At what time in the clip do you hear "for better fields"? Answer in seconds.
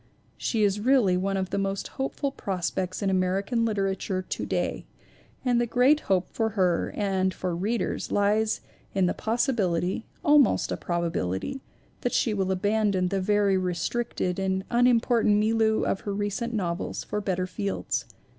17.03-18.05